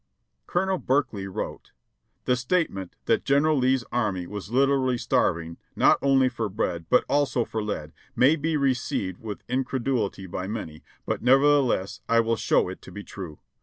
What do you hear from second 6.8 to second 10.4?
but also for lead, may be received with incred ulity